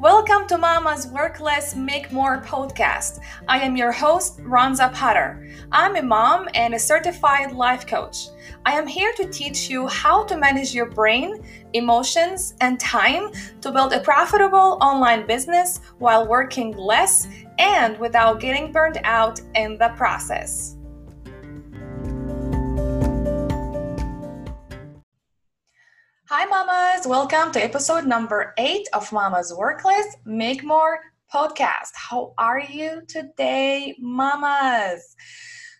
[0.00, 3.20] Welcome to Mama's Work Less, Make More podcast.
[3.46, 5.46] I am your host, Ronza Potter.
[5.72, 8.28] I'm a mom and a certified life coach.
[8.64, 11.44] I am here to teach you how to manage your brain,
[11.74, 13.30] emotions, and time
[13.60, 19.76] to build a profitable online business while working less and without getting burned out in
[19.76, 20.78] the process.
[26.32, 27.08] Hi, mamas.
[27.08, 31.00] Welcome to episode number eight of Mama's Work Less, Make More
[31.34, 31.90] podcast.
[31.94, 35.16] How are you today, mamas?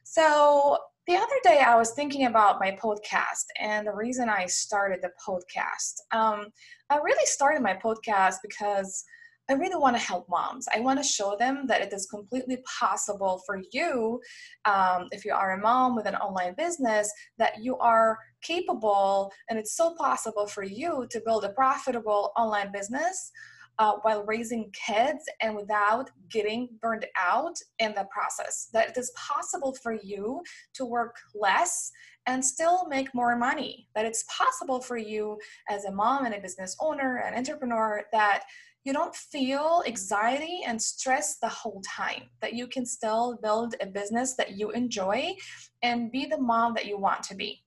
[0.02, 5.02] So, the other day I was thinking about my podcast and the reason I started
[5.02, 6.00] the podcast.
[6.10, 6.48] Um,
[6.91, 9.05] I really started my podcast because
[9.50, 10.68] I really want to help moms.
[10.72, 14.20] I want to show them that it is completely possible for you,
[14.64, 19.58] um, if you are a mom with an online business, that you are capable and
[19.58, 23.33] it's so possible for you to build a profitable online business
[23.80, 28.69] uh, while raising kids and without getting burned out in the process.
[28.72, 30.42] That it is possible for you
[30.75, 31.91] to work less
[32.27, 33.88] and still make more money.
[33.94, 35.38] That it's possible for you
[35.69, 38.44] as a mom and a business owner, an entrepreneur, that
[38.84, 43.87] you don't feel anxiety and stress the whole time, that you can still build a
[43.87, 45.34] business that you enjoy
[45.83, 47.62] and be the mom that you want to be.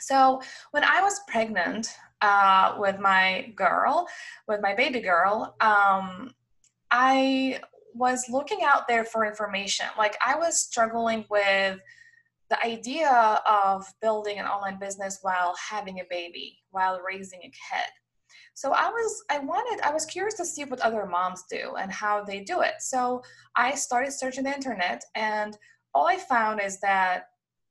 [0.00, 0.42] So,
[0.72, 1.88] when I was pregnant
[2.20, 4.06] uh, with my girl,
[4.46, 6.34] with my baby girl, um,
[6.90, 7.60] I
[7.94, 9.86] was looking out there for information.
[9.96, 11.78] Like, I was struggling with
[12.50, 17.90] the idea of building an online business while having a baby, while raising a kid.
[18.54, 21.92] So I was I wanted I was curious to see what other moms do and
[21.92, 22.74] how they do it.
[22.80, 23.22] So
[23.56, 25.56] I started searching the internet and
[25.94, 27.24] all I found is that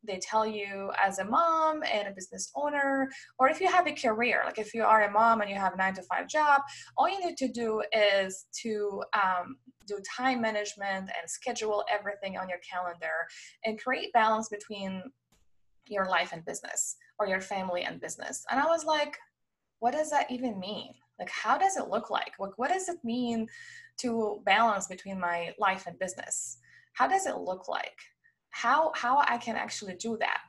[0.05, 3.93] they tell you as a mom and a business owner, or if you have a
[3.93, 6.61] career, like if you are a mom and you have a nine to five job,
[6.97, 12.49] all you need to do is to um, do time management and schedule everything on
[12.49, 13.27] your calendar
[13.65, 15.03] and create balance between
[15.87, 18.45] your life and business or your family and business.
[18.49, 19.17] And I was like,
[19.83, 20.93] what does that even mean?
[21.19, 22.31] Like, how does it look like?
[22.39, 23.49] Like, what does it mean
[23.97, 26.57] to balance between my life and business?
[26.93, 27.99] How does it look like?
[28.51, 30.39] How how I can actually do that?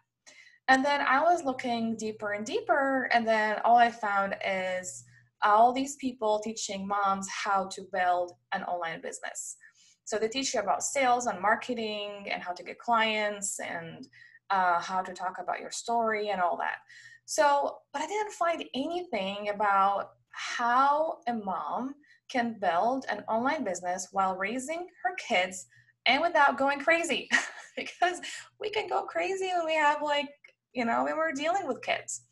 [0.69, 5.03] And then I was looking deeper and deeper, and then all I found is
[5.43, 9.56] all these people teaching moms how to build an online business.
[10.05, 14.06] So they teach you about sales and marketing and how to get clients and
[14.51, 16.77] uh, how to talk about your story and all that.
[17.26, 21.94] So, but I didn't find anything about how a mom
[22.28, 25.66] can build an online business while raising her kids
[26.06, 27.28] and without going crazy.
[27.76, 28.20] Because
[28.60, 30.28] we can go crazy when we have like
[30.74, 32.22] you know when we're dealing with kids.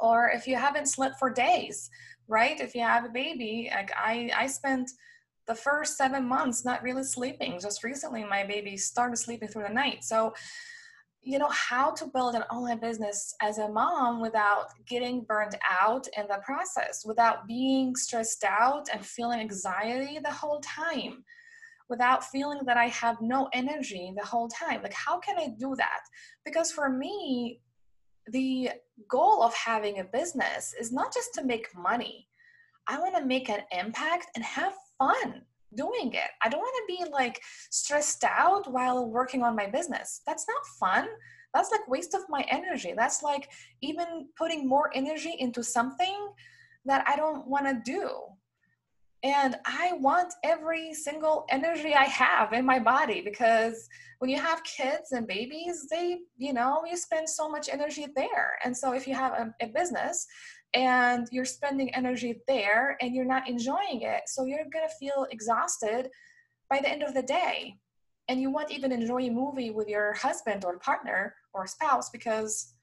[0.00, 1.88] Or if you haven't slept for days
[2.28, 2.60] right?
[2.60, 4.90] If you have a baby like i i spent
[5.46, 7.58] the first seven months not really sleeping.
[7.58, 10.04] Just recently my baby started sleeping through the night.
[10.04, 10.34] So
[11.22, 16.06] you know how to build an online business as a mom without getting burned out
[16.16, 21.24] in the process without being stressed out and feeling anxiety the whole time
[21.88, 24.82] without feeling that i have no energy the whole time.
[24.82, 26.00] Like how can i do that?
[26.44, 27.60] Because for me
[28.30, 28.70] the
[29.08, 32.28] goal of having a business is not just to make money.
[32.86, 35.42] I want to make an impact and have fun
[35.74, 36.30] doing it.
[36.42, 40.22] I don't want to be like stressed out while working on my business.
[40.26, 41.08] That's not fun.
[41.54, 42.94] That's like waste of my energy.
[42.96, 46.28] That's like even putting more energy into something
[46.84, 48.10] that I don't want to do.
[49.24, 53.88] And I want every single energy I have in my body because
[54.20, 58.58] when you have kids and babies, they, you know, you spend so much energy there.
[58.64, 60.26] And so if you have a, a business
[60.74, 64.22] and you're spending energy there and you're not enjoying it.
[64.26, 66.10] So you're going to feel exhausted
[66.68, 67.76] by the end of the day.
[68.28, 72.74] And you won't even enjoy a movie with your husband or partner or spouse because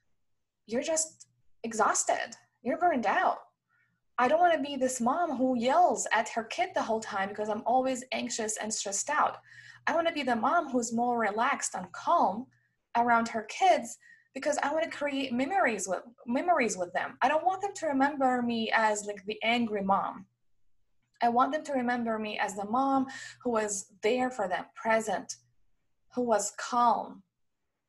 [0.66, 1.28] you're just
[1.62, 2.34] exhausted.
[2.62, 3.38] You're burned out.
[4.18, 7.28] I don't want to be this mom who yells at her kid the whole time
[7.28, 9.36] because I'm always anxious and stressed out.
[9.86, 12.46] I want to be the mom who's more relaxed and calm
[12.96, 13.98] around her kids
[14.36, 17.16] because I want to create memories with memories with them.
[17.22, 20.26] I don't want them to remember me as like the angry mom.
[21.22, 23.06] I want them to remember me as the mom
[23.42, 25.36] who was there for them, present,
[26.14, 27.22] who was calm.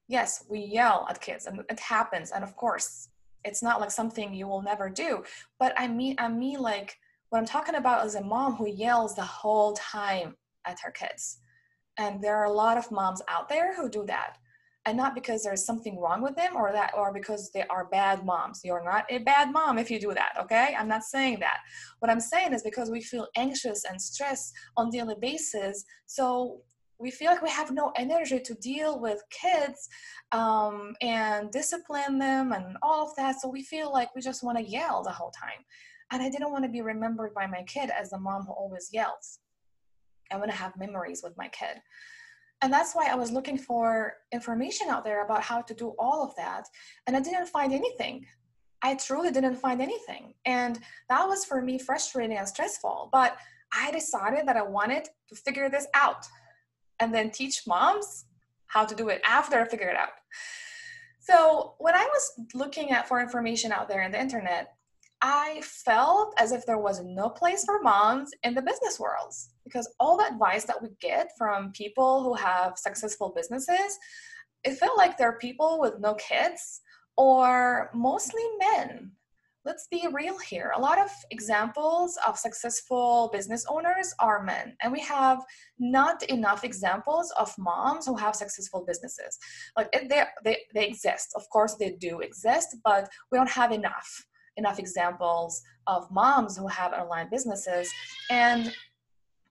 [0.07, 2.31] Yes, we yell at kids and it happens.
[2.31, 3.09] And of course,
[3.43, 5.25] it's not like something you will never do.
[5.59, 6.95] But I mean, I mean like
[7.27, 11.39] what I'm talking about is a mom who yells the whole time at her kids.
[11.97, 14.37] And there are a lot of moms out there who do that
[14.87, 18.25] and not because there's something wrong with them or that or because they are bad
[18.25, 18.61] moms.
[18.63, 20.75] You're not a bad mom if you do that okay?
[20.79, 21.59] I'm not saying that.
[21.99, 26.61] What i'm saying is because we feel anxious and stressed on daily basis so
[26.99, 29.89] we feel like we have no energy to deal with kids
[30.31, 34.57] um, and discipline them and all of that so we feel like we just want
[34.57, 35.61] to yell the whole time.
[36.11, 38.89] And i didn't want to be remembered by my kid as the mom who always
[38.93, 39.39] yells.
[40.31, 41.77] I want to have memories with my kid
[42.61, 46.23] and that's why I was looking for information out there about how to do all
[46.23, 46.65] of that.
[47.05, 48.25] And I didn't find anything.
[48.81, 50.33] I truly didn't find anything.
[50.45, 53.09] And that was for me frustrating and stressful.
[53.11, 53.37] But
[53.73, 56.25] I decided that I wanted to figure this out
[56.99, 58.25] and then teach moms
[58.67, 60.09] how to do it after I figure it out.
[61.19, 64.73] So when I was looking at for information out there in the internet,
[65.21, 69.91] I felt as if there was no place for moms in the business worlds because
[69.99, 73.97] all the advice that we get from people who have successful businesses,
[74.63, 76.81] it felt like they're people with no kids
[77.15, 79.11] or mostly men.
[79.65, 80.71] Let's be real here.
[80.75, 85.43] A lot of examples of successful business owners are men, and we have
[85.77, 89.37] not enough examples of moms who have successful businesses.
[89.75, 93.73] Like eh, they, they, they exist, of course, they do exist, but we don't have
[93.73, 94.26] enough
[94.57, 97.89] enough examples of moms who have online businesses.
[98.29, 98.73] And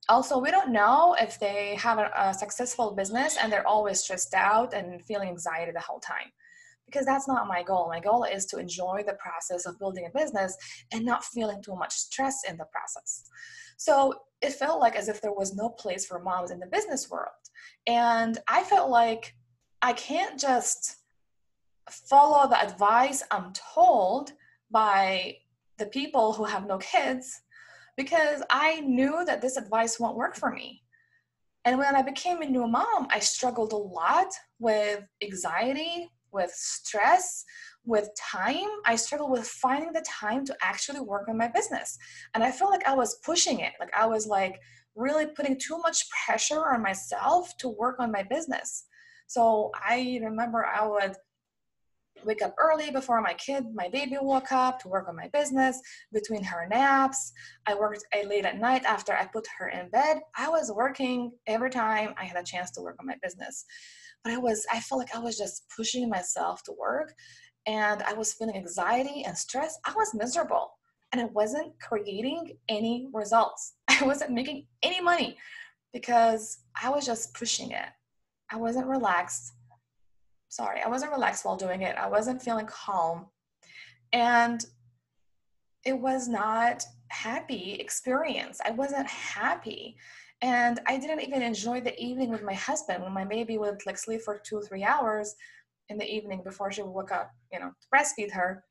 [0.08, 4.34] also we don't know if they have a, a, successful business and they're always stressed
[4.34, 6.30] out and feeling anxiety the whole time.
[6.84, 7.88] Because that's not my goal.
[7.88, 10.56] My goal is to enjoy the process of building a business
[10.92, 13.24] and not feeling too much stress in the process.
[13.76, 17.10] So it felt like as if there was no place for moms in the business
[17.10, 17.32] world.
[17.86, 19.34] And i felt like
[19.82, 20.96] i can't just
[21.90, 24.32] follow the advice i'm told
[24.70, 25.36] by
[25.78, 27.42] the people who have no kids
[27.96, 30.82] because I knew that this advice won't work for me.
[31.64, 34.28] And when I became a new mom, I struggled a lot
[34.58, 37.44] with anxiety, with stress,
[37.84, 38.68] with time.
[38.84, 41.98] I struggled with finding the time to actually work on my business.
[42.34, 43.72] And I felt like I was pushing it.
[43.80, 44.60] Like I was like
[44.94, 48.84] really putting too much pressure on myself to work on my business.
[49.26, 51.16] So I remember I would
[52.26, 55.80] wake up early before my kid, my baby woke up to work on my business
[56.12, 57.32] between her naps.
[57.66, 60.18] I worked late at night after I put her in bed.
[60.36, 63.64] I was working every time I had a chance to work on my business.
[64.24, 67.14] But I was, I felt like I was just pushing myself to work
[67.66, 69.78] and I was feeling anxiety and stress.
[69.84, 70.72] I was miserable
[71.12, 73.74] and I wasn't creating any results.
[73.88, 75.36] I wasn't making any money
[75.92, 77.88] because I was just pushing it.
[78.50, 79.52] I wasn't relaxed
[80.48, 81.96] sorry, I wasn't relaxed while doing it.
[81.96, 83.26] I wasn't feeling calm.
[84.12, 84.64] And
[85.84, 88.60] it was not happy experience.
[88.64, 89.96] I wasn't happy.
[90.42, 93.98] And I didn't even enjoy the evening with my husband when my baby would like
[93.98, 95.34] sleep for two, or three hours
[95.88, 98.64] in the evening before she would wake up, you know, to breastfeed her.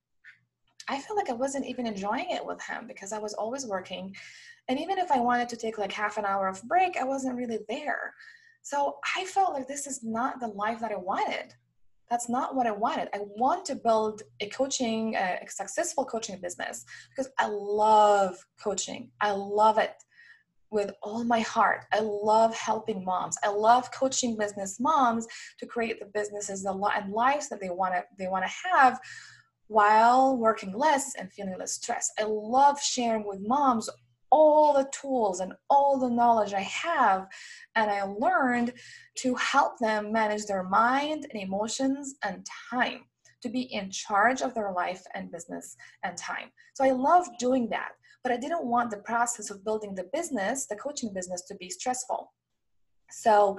[0.87, 4.15] I felt like I wasn't even enjoying it with him because I was always working.
[4.67, 7.37] And even if I wanted to take like half an hour of break, I wasn't
[7.37, 8.13] really there.
[8.61, 11.53] So I felt like this is not the life that I wanted
[12.09, 13.09] that's not what I wanted.
[13.13, 19.09] I want to build a coaching, uh, a successful coaching business because I love coaching.
[19.21, 19.95] I love it
[20.71, 21.85] with all my heart.
[21.93, 23.37] I love helping moms.
[23.43, 25.27] I love coaching business moms
[25.59, 28.99] to create the businesses and lives that they want to they want to have
[29.67, 32.11] while working less and feeling less stress.
[32.19, 33.89] I love sharing with moms
[34.35, 37.25] all the tools and all the knowledge I have
[37.77, 38.73] and I learned
[39.19, 43.05] to help them manage their mind and emotions and time
[43.41, 46.49] to be in charge of their life and business and time.
[46.73, 47.91] So I love doing that,
[48.23, 51.69] but I didn't want the process of building the business, the coaching business, to be
[51.69, 52.33] stressful.
[53.11, 53.57] So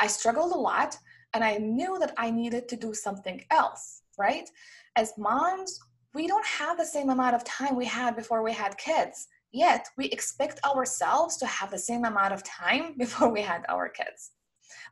[0.00, 0.98] I struggled a lot
[1.34, 4.50] and I knew that I needed to do something else, right?
[4.96, 5.78] As moms,
[6.14, 9.86] we don't have the same amount of time we had before we had kids yet
[9.96, 14.32] we expect ourselves to have the same amount of time before we had our kids.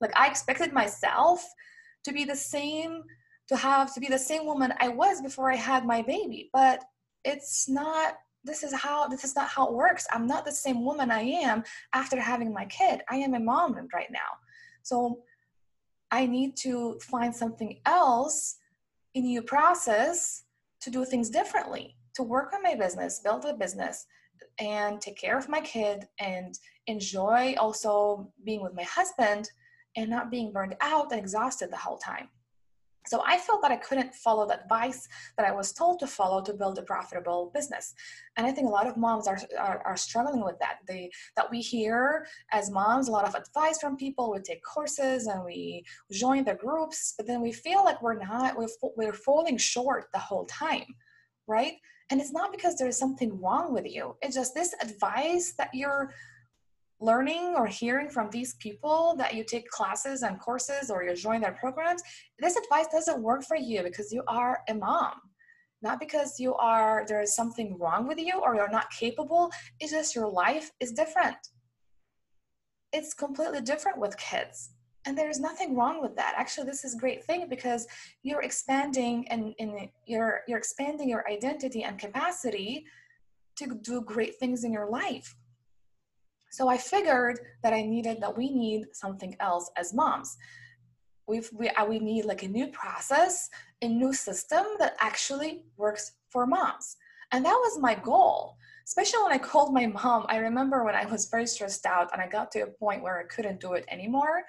[0.01, 1.45] Like i expected myself
[2.05, 3.03] to be the same
[3.49, 6.85] to have to be the same woman i was before i had my baby but
[7.25, 10.07] it's not this is how this is not how it works.
[10.13, 11.63] I'm not the same woman i am
[11.93, 13.03] after having my kid.
[13.11, 14.31] I am a mom right now.
[14.83, 15.21] So
[16.11, 18.57] i need to find something else
[19.15, 20.45] a new process
[20.81, 24.07] to do things differently to work on my business build a business
[24.59, 29.51] and take care of my kid and enjoy also being with my husband
[29.97, 32.29] and not being burned out and exhausted the whole time.
[33.09, 36.43] So I felt that I couldn't follow the advice that I was told to follow
[36.43, 37.95] to build a profitable business.
[38.37, 40.79] And I think a lot of moms are, are, are, struggling with that.
[40.87, 44.31] They that we hear as moms a lot of advice from people.
[44.31, 48.59] We take courses and we join the groups, but then we feel like we're not
[48.59, 50.95] we're, we're falling short the whole time,
[51.47, 51.75] right?
[52.11, 54.17] And it's not because there's something wrong with you.
[54.23, 56.11] It's just this advice that you're
[57.01, 61.41] learning or hearing from these people that you take classes and courses or you join
[61.41, 62.03] their programs,
[62.39, 65.13] this advice doesn't work for you because you are a mom.
[65.81, 69.93] Not because you are there is something wrong with you or you're not capable, it's
[69.93, 71.37] just your life is different.
[72.93, 74.71] It's completely different with kids.
[75.05, 76.35] And there's nothing wrong with that.
[76.37, 77.87] Actually, this is a great thing because
[78.23, 82.85] you're expanding and, and you're you're expanding your identity and capacity
[83.57, 85.35] to do great things in your life
[86.51, 90.37] so I figured that I needed that we need something else as moms.
[91.27, 93.51] We've, we we need like a new process,
[93.83, 96.97] a new system that actually works for moms,
[97.33, 98.57] and that was my goal.
[98.89, 102.23] Especially when I called my mom, I remember when I was very stressed out and
[102.23, 104.45] I got to a point where I couldn't do it anymore.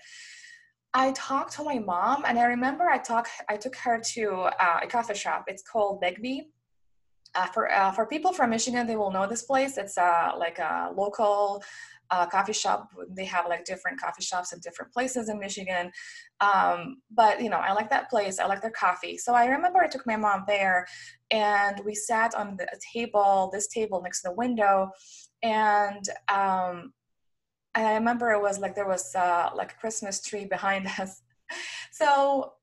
[0.94, 4.32] I talked to my mom, and I remember I talk I took her to
[4.66, 5.44] uh, a coffee shop.
[5.48, 6.46] It's called Biggby.
[7.36, 9.78] Uh, for uh, for people from Michigan, they will know this place.
[9.78, 11.64] It's uh, like a local
[12.12, 12.90] uh, coffee shop.
[13.10, 15.92] They have like different coffee shops in different places in Michigan.
[16.42, 18.40] Um, but you know, I like that place.
[18.40, 19.18] I like their coffee.
[19.18, 20.88] So I remember I took my mom there,
[21.32, 24.90] and we sat on the table, this table next to the window,
[25.44, 26.94] and um,
[27.76, 31.22] and I remember it was like there was uh, like a Christmas tree behind us.
[31.92, 32.54] So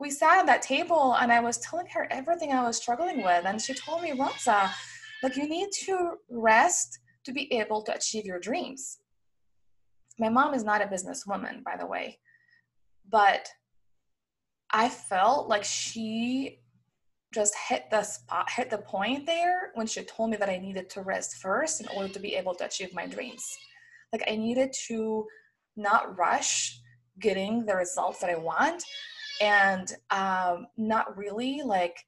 [0.00, 3.44] we sat at that table and I was telling her everything I was struggling with.
[3.44, 4.70] And she told me, Rosa,
[5.22, 8.98] like you need to rest to be able to achieve your dreams.
[10.18, 12.18] My mom is not a businesswoman, by the way,
[13.08, 13.48] but
[14.70, 16.60] I felt like she
[17.34, 20.88] just hit the spot, hit the point there when she told me that I needed
[20.90, 23.44] to rest first in order to be able to achieve my dreams.
[24.12, 25.26] Like I needed to
[25.76, 26.80] not rush
[27.20, 28.82] getting the results that I want
[29.40, 32.04] and um, not really like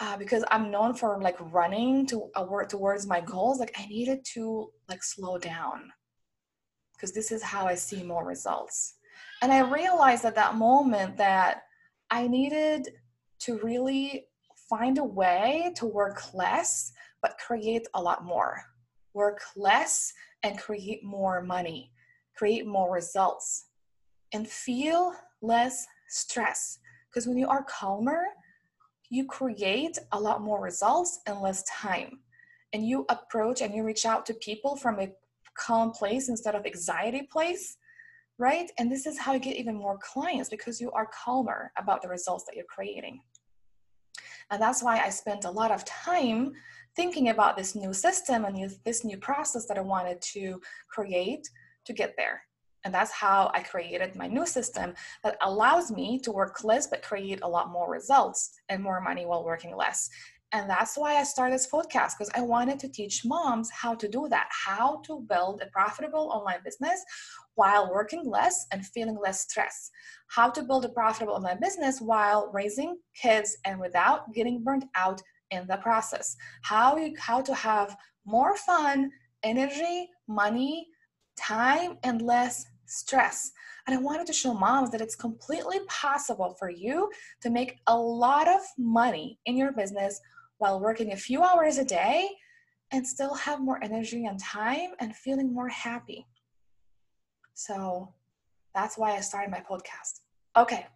[0.00, 3.58] uh, because I'm known for like running to uh, towards my goals.
[3.58, 5.90] Like I needed to like slow down
[6.92, 8.94] because this is how I see more results.
[9.42, 11.62] And I realized at that moment that
[12.10, 12.88] I needed
[13.40, 14.26] to really
[14.68, 18.62] find a way to work less but create a lot more.
[19.14, 20.12] Work less
[20.42, 21.92] and create more money,
[22.36, 23.66] create more results,
[24.32, 26.78] and feel less stress.
[27.08, 28.22] Because when you are calmer,
[29.08, 32.20] you create a lot more results in less time.
[32.72, 35.10] And you approach and you reach out to people from a
[35.56, 37.76] calm place instead of anxiety place,
[38.38, 38.70] right?
[38.78, 42.08] And this is how you get even more clients because you are calmer about the
[42.08, 43.20] results that you're creating.
[44.50, 46.52] And that's why I spent a lot of time
[46.96, 51.48] thinking about this new system and this new process that I wanted to create
[51.84, 52.42] to get there.
[52.84, 57.02] And that's how I created my new system that allows me to work less but
[57.02, 60.08] create a lot more results and more money while working less.
[60.52, 64.08] And that's why I started this podcast because I wanted to teach moms how to
[64.08, 67.00] do that, how to build a profitable online business
[67.54, 69.90] while working less and feeling less stress,
[70.26, 75.22] how to build a profitable online business while raising kids and without getting burnt out
[75.52, 79.10] in the process, how, you, how to have more fun,
[79.42, 80.88] energy, money,
[81.36, 83.52] time, and less stress.
[83.86, 87.10] And I wanted to show moms that it's completely possible for you
[87.42, 90.20] to make a lot of money in your business
[90.58, 92.28] while working a few hours a day
[92.92, 96.26] and still have more energy and time and feeling more happy.
[97.54, 98.12] So
[98.74, 100.20] that's why I started my podcast.
[100.56, 100.86] Okay.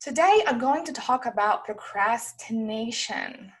[0.00, 3.52] Today I'm going to talk about procrastination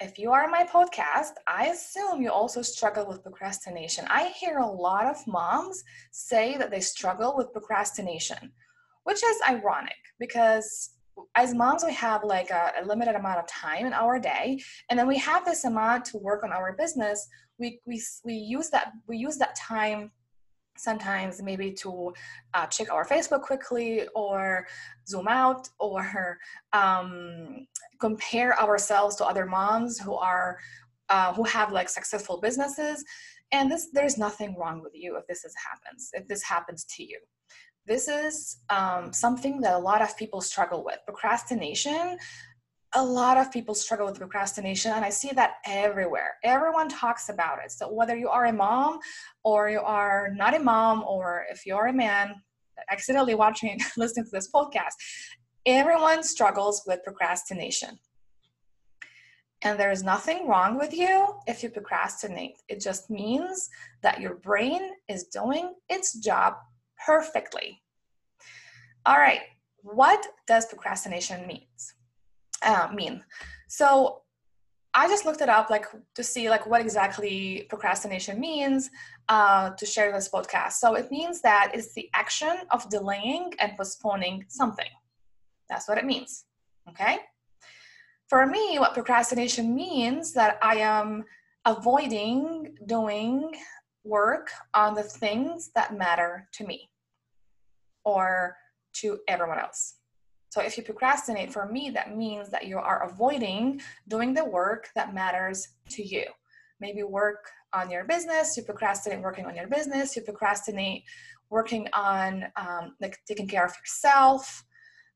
[0.00, 4.06] if you are my podcast, I assume you also struggle with procrastination.
[4.08, 8.52] I hear a lot of moms say that they struggle with procrastination,
[9.04, 10.90] which is ironic because
[11.36, 14.60] as moms, we have like a, a, limited amount of time in our day,
[14.90, 17.28] and then we have this amount to work on our business.
[17.58, 20.10] We, we, we use that we use that time
[20.76, 22.12] sometimes maybe to
[22.54, 24.66] uh, check our Facebook quickly or
[25.06, 26.38] zoom out or
[26.72, 27.66] um,
[28.00, 30.58] compare ourselves to other moms who are
[31.10, 33.04] uh, who have like successful businesses.
[33.52, 37.04] And this there's nothing wrong with you if this is happens if this happens to
[37.04, 37.18] you.
[37.86, 40.98] This is um, something that a lot of people struggle with.
[41.04, 42.16] Procrastination
[42.94, 46.34] a lot of people struggle with procrastination and i see that everywhere.
[46.44, 47.70] Everyone talks about it.
[47.72, 48.98] So whether you are a mom
[49.42, 52.34] or you are not a mom or if you're a man
[52.90, 54.94] accidentally watching listening to this podcast
[55.66, 57.98] everyone struggles with procrastination.
[59.62, 62.56] And there is nothing wrong with you if you procrastinate.
[62.68, 63.70] It just means
[64.02, 66.56] that your brain is doing its job
[67.06, 67.80] perfectly.
[69.06, 69.40] All right
[69.84, 71.94] what does procrastination means
[72.64, 73.22] uh, mean
[73.68, 74.22] so
[74.96, 78.90] I just looked it up like to see like what exactly procrastination means
[79.28, 80.74] uh, to share this podcast.
[80.74, 84.90] So it means that it's the action of delaying and postponing something.
[85.68, 86.44] That's what it means.
[86.88, 87.18] Okay.
[88.28, 91.24] For me, what procrastination means that I am
[91.64, 93.52] avoiding doing
[94.04, 96.88] work on the things that matter to me
[98.04, 98.56] or
[98.94, 99.94] to everyone else.
[100.54, 104.88] So if you procrastinate, for me, that means that you are avoiding doing the work
[104.94, 106.26] that matters to you.
[106.78, 111.02] Maybe work on your business, you procrastinate working on your business, you procrastinate
[111.50, 114.64] working on um, like taking care of yourself,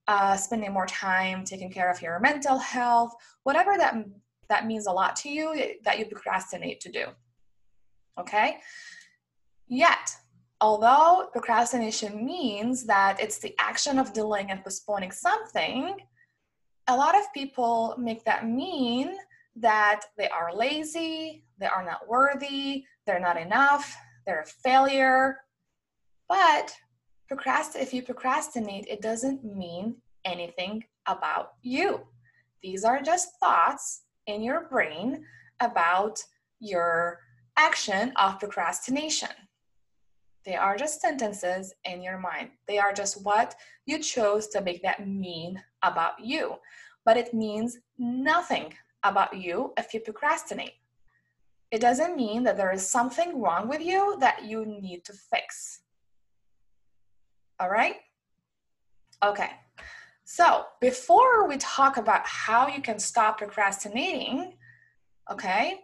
[0.09, 3.15] uh, spending more time taking care of your mental health,
[3.45, 3.95] whatever that
[4.49, 7.05] that means a lot to you that you procrastinate to do.
[8.19, 8.57] Okay?
[9.69, 10.17] Yet,
[10.61, 15.97] although procrastination means that it's the action of delaying and postponing something,
[16.89, 19.15] a lot of people make that mean
[19.57, 23.97] that they are lazy, they are not worthy, they're not enough,
[24.27, 25.39] they're a failure.
[26.29, 26.75] But
[27.31, 32.01] procrast- if you procrastinate, it doesn't mean anything about you.
[32.63, 35.25] These are just thoughts in your brain
[35.61, 36.23] about
[36.61, 37.21] your
[37.57, 39.31] action of procrastination.
[40.45, 42.51] They are just sentences in your mind.
[42.67, 43.55] They are just what
[43.87, 46.57] you chose to make that mean about you.
[47.05, 50.75] But it means nothing about you if you procrastinate.
[51.71, 55.81] It doesn't mean that there is something wrong with you that you need to fix.
[57.61, 57.97] All right?
[59.23, 59.51] Okay.
[60.25, 64.55] So, before we talk about how you can stop procrastinating,
[65.31, 65.81] okay?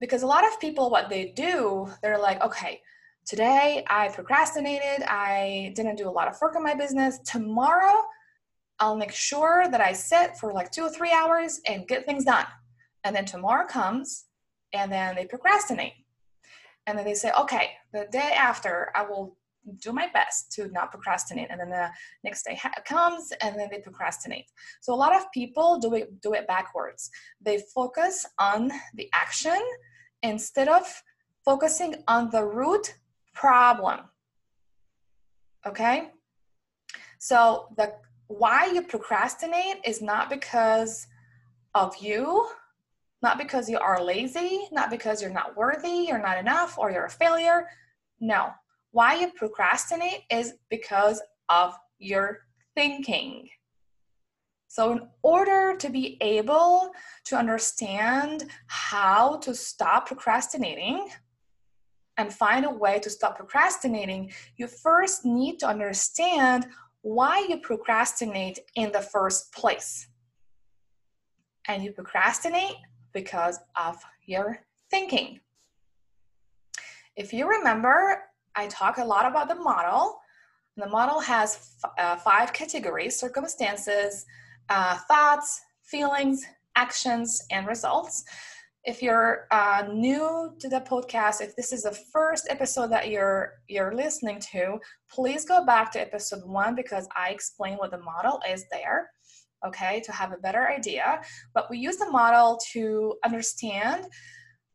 [0.00, 2.80] Because a lot of people, what they do, they're like, okay,
[3.26, 7.18] today I procrastinated, I didn't do a lot of work on my business.
[7.24, 8.04] Tomorrow,
[8.78, 12.24] I'll make sure that I sit for like two or three hours and get things
[12.24, 12.46] done.
[13.04, 14.26] And then tomorrow comes
[14.72, 15.94] and then they procrastinate.
[16.86, 19.36] And then they say, okay, the day after, I will
[19.82, 21.48] do my best to not procrastinate.
[21.50, 21.88] And then the
[22.22, 24.44] next day ha- comes and then they procrastinate.
[24.80, 27.10] So a lot of people do it, do it backwards.
[27.40, 29.60] They focus on the action
[30.22, 30.84] instead of
[31.44, 32.94] focusing on the root
[33.36, 34.00] problem.
[35.66, 36.08] Okay?
[37.18, 37.92] So the
[38.28, 41.06] why you procrastinate is not because
[41.74, 42.48] of you,
[43.22, 47.04] not because you are lazy, not because you're not worthy, you're not enough, or you're
[47.04, 47.68] a failure.
[48.20, 48.50] No.
[48.90, 52.40] Why you procrastinate is because of your
[52.74, 53.48] thinking.
[54.68, 56.90] So, in order to be able
[57.26, 61.08] to understand how to stop procrastinating
[62.16, 66.66] and find a way to stop procrastinating, you first need to understand
[67.02, 70.08] why you procrastinate in the first place.
[71.68, 72.76] And you procrastinate
[73.12, 74.58] because of your
[74.90, 75.40] thinking.
[77.16, 78.22] If you remember,
[78.54, 80.18] I talk a lot about the model.
[80.76, 84.26] The model has f- uh, five categories circumstances,
[84.68, 86.44] uh, thoughts, feelings,
[86.76, 88.24] actions, and results
[88.86, 93.54] if you're uh, new to the podcast if this is the first episode that you're
[93.68, 94.78] you're listening to
[95.10, 99.10] please go back to episode one because i explain what the model is there
[99.64, 101.20] okay to have a better idea.
[101.54, 104.04] But we use the model to understand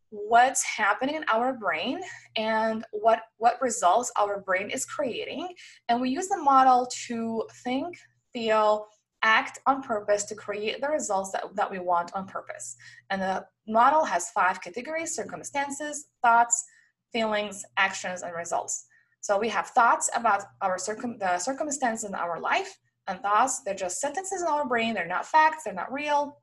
[0.10, 2.02] what's happening in our brain
[2.36, 5.48] and what what results our brain is creating.
[5.90, 7.96] And we use the model to think
[8.34, 8.88] feel
[9.24, 12.76] act on purpose to create the results that, that we want on purpose.
[13.10, 16.66] And the model has five categories circumstances, thoughts,
[17.12, 18.86] feelings, actions, and results.
[19.22, 23.76] So we have thoughts about our circum the circumstances in our life, and thoughts, they're
[23.76, 26.38] just sentences in our brain, they're not facts, they're not real.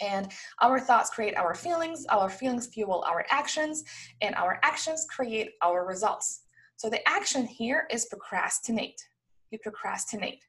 [0.00, 0.30] And
[0.62, 3.82] our thoughts create our feelings, our feelings fuel our actions,
[4.20, 6.44] and our actions create our results.
[6.76, 9.00] So the action here is procrastinate.
[9.50, 10.40] You procrastinate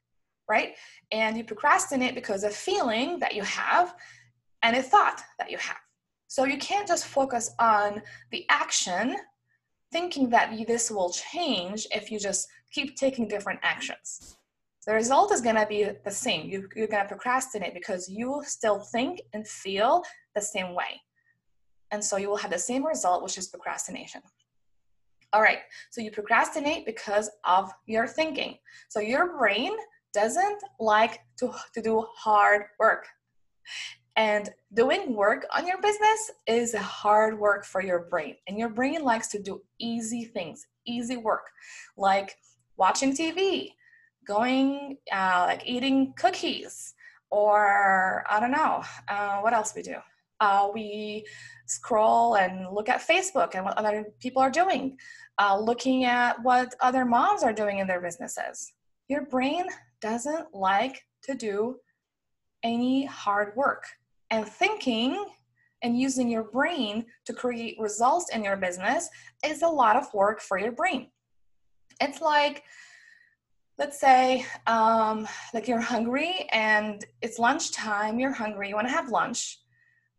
[0.50, 0.74] right?
[1.12, 3.94] And you procrastinate because of feeling that you have
[4.62, 5.78] and a thought that you have.
[6.26, 9.16] So you can't just focus on the action
[9.92, 14.36] thinking that this will change if you just keep taking different actions.
[14.86, 16.48] The result is going to be the same.
[16.48, 20.02] You, you're going to procrastinate because you will still think and feel
[20.34, 21.00] the same way.
[21.92, 24.22] And so you will have the same result, which is procrastination.
[25.32, 25.60] All right,
[25.90, 28.56] so you procrastinate because of your thinking.
[28.88, 29.72] So your brain
[30.12, 33.06] doesn't like to, to do hard work.
[34.16, 38.36] And doing work on your business is hard work for your brain.
[38.48, 41.46] And your brain likes to do easy things, easy work,
[41.96, 42.34] like
[42.76, 43.70] watching TV,
[44.26, 46.94] going, uh, like eating cookies,
[47.30, 49.96] or I don't know, uh, what else we do?
[50.40, 51.24] Uh, we
[51.66, 54.96] scroll and look at Facebook and what other people are doing,
[55.38, 58.72] uh, looking at what other moms are doing in their businesses.
[59.08, 59.66] Your brain
[60.00, 61.76] doesn't like to do
[62.62, 63.84] any hard work.
[64.30, 65.24] And thinking
[65.82, 69.08] and using your brain to create results in your business
[69.44, 71.08] is a lot of work for your brain.
[72.00, 72.64] It's like,
[73.78, 79.08] let's say, um, like you're hungry and it's lunchtime, you're hungry, you want to have
[79.08, 79.58] lunch,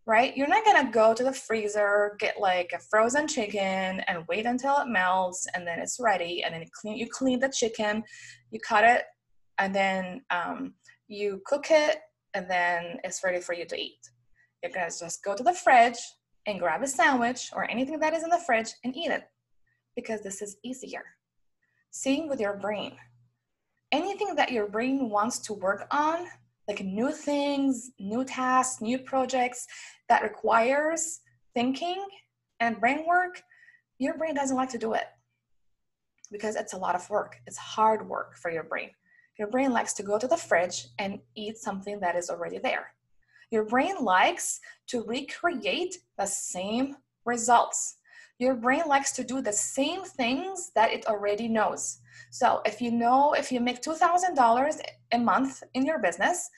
[0.07, 0.35] right?
[0.35, 4.77] You're not gonna go to the freezer, get like a frozen chicken and wait until
[4.77, 6.43] it melts and then it's ready.
[6.43, 8.03] And then you clean, you clean the chicken,
[8.49, 9.03] you cut it,
[9.61, 10.73] and then um,
[11.07, 11.99] you cook it,
[12.33, 13.99] and then it's ready for you to eat.
[14.61, 15.99] You're gonna just go to the fridge
[16.47, 19.23] and grab a sandwich or anything that is in the fridge and eat it
[19.95, 21.03] because this is easier.
[21.91, 22.93] Same with your brain.
[23.91, 26.25] Anything that your brain wants to work on,
[26.67, 29.67] like new things, new tasks, new projects
[30.09, 31.19] that requires
[31.53, 32.03] thinking
[32.59, 33.41] and brain work,
[33.99, 35.05] your brain doesn't like to do it
[36.31, 37.35] because it's a lot of work.
[37.45, 38.89] It's hard work for your brain.
[39.37, 42.93] Your brain likes to go to the fridge and eat something that is already there.
[43.51, 47.97] Your brain likes to recreate the same results.
[48.39, 51.99] Your brain likes to do the same things that it already knows.
[52.31, 56.49] So if you know, if you make $2,000 a month in your business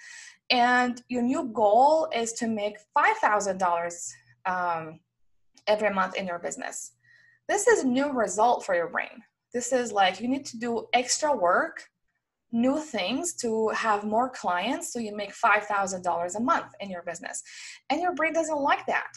[0.49, 4.13] and your new goal is to make $5,000
[4.45, 4.99] um,
[5.67, 6.93] every month in your business,
[7.47, 9.23] this is a new result for your brain.
[9.53, 11.89] This is like you need to do extra work
[12.53, 17.41] new things to have more clients so you make $5,000 a month in your business.
[17.89, 19.11] And your brain doesn't like that.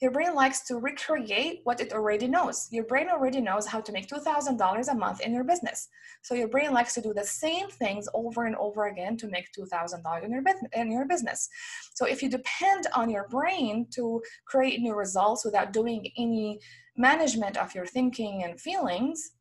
[0.00, 2.68] Your brain likes to recreate what it already knows.
[2.70, 5.88] Your brain already knows how to make $2,000 a month in your business.
[6.22, 9.48] So your brain likes to do the same things over and over again to make
[9.58, 10.42] $2,000 in your,
[10.72, 11.50] in your business.
[11.94, 16.60] So if you depend on your brain to create new results without doing any
[16.96, 19.32] management of your thinking and feelings,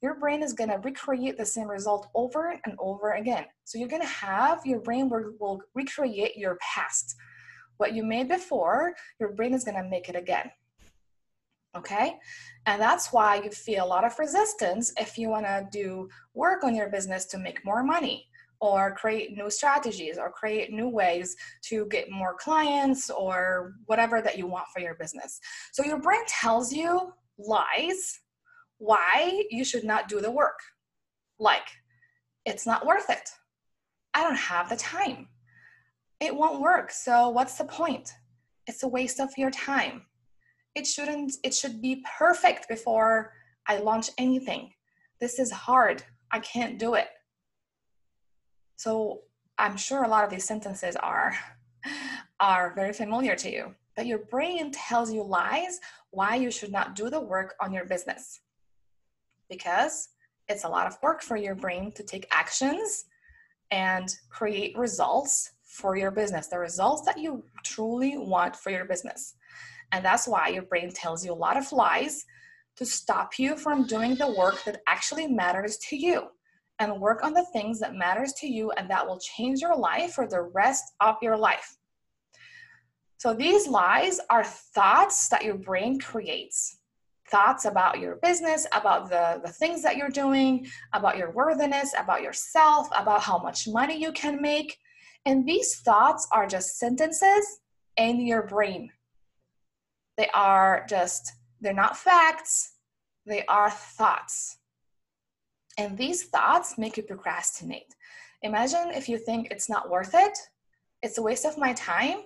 [0.00, 3.46] your brain is going to recreate the same result over and over again.
[3.64, 7.16] So you're going to have your brain will, will recreate your past.
[7.78, 10.50] What you made before, your brain is going to make it again.
[11.76, 12.16] Okay?
[12.66, 16.64] And that's why you feel a lot of resistance if you want to do work
[16.64, 18.26] on your business to make more money
[18.60, 24.36] or create new strategies or create new ways to get more clients or whatever that
[24.36, 25.40] you want for your business.
[25.72, 28.18] So your brain tells you lies
[28.78, 30.58] why you should not do the work.
[31.38, 31.68] Like,
[32.44, 33.30] it's not worth it.
[34.14, 35.28] I don't have the time.
[36.20, 36.90] It won't work.
[36.90, 38.12] So, what's the point?
[38.66, 40.02] It's a waste of your time.
[40.74, 43.32] It shouldn't, it should be perfect before
[43.66, 44.72] I launch anything.
[45.20, 46.02] This is hard.
[46.30, 47.08] I can't do it.
[48.76, 49.20] So,
[49.58, 51.34] I'm sure a lot of these sentences are
[52.40, 53.74] are very familiar to you.
[53.96, 57.84] But your brain tells you lies why you should not do the work on your
[57.84, 58.40] business
[59.48, 60.08] because
[60.48, 63.04] it's a lot of work for your brain to take actions
[63.70, 69.34] and create results for your business, the results that you truly want for your business.
[69.92, 72.24] And that's why your brain tells you a lot of lies
[72.76, 76.28] to stop you from doing the work that actually matters to you
[76.78, 80.12] and work on the things that matters to you and that will change your life
[80.12, 81.76] for the rest of your life.
[83.18, 86.78] So these lies are thoughts that your brain creates
[87.30, 92.22] thoughts about your business, about the, the things that you're doing, about your worthiness, about
[92.22, 94.78] yourself, about how much money you can make.
[95.26, 97.60] And these thoughts are just sentences
[97.96, 98.90] in your brain.
[100.16, 102.72] They are just, they're not facts,
[103.26, 104.58] they are thoughts.
[105.78, 107.94] And these thoughts make you procrastinate.
[108.42, 110.36] Imagine if you think it's not worth it,
[111.02, 112.18] it's a waste of my time,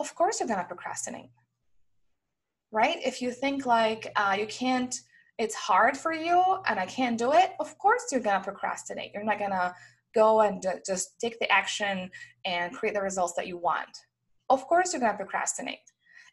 [0.00, 1.30] of course you're gonna procrastinate
[2.72, 2.98] right?
[3.04, 4.94] If you think like uh, you can't,
[5.38, 9.12] it's hard for you and I can't do it, of course you're gonna procrastinate.
[9.14, 9.74] You're not gonna
[10.14, 12.10] go and just take the action
[12.44, 13.96] and create the results that you want.
[14.48, 15.78] Of course you're gonna procrastinate.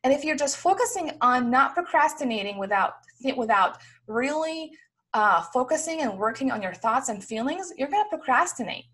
[0.03, 2.93] And if you're just focusing on not procrastinating without
[3.35, 4.71] without really
[5.13, 8.85] uh, focusing and working on your thoughts and feelings, you're gonna procrastinate.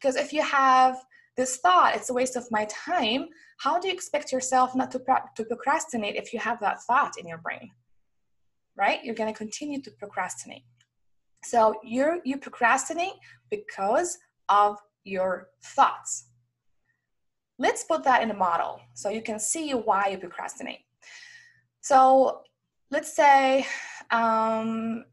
[0.00, 0.96] Because if you have
[1.38, 5.00] this thought, it's a waste of my time, how do you expect yourself not to,
[5.36, 7.70] to procrastinate if you have that thought in your brain?
[8.78, 9.04] right?
[9.04, 10.62] You're going to continue to procrastinate.
[11.44, 13.14] So you you procrastinate
[13.50, 14.16] because
[14.48, 16.28] of your thoughts.
[17.58, 20.80] Let's put that in a model so you can see why you procrastinate.
[21.80, 22.42] So
[22.90, 23.66] let's say
[24.10, 25.04] um,